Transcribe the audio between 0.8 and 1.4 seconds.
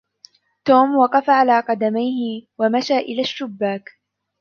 وَقَفَ